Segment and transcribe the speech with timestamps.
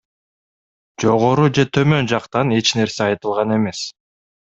[1.03, 3.89] Жогору же төмөн жактан эч нерсе айтылган эмес.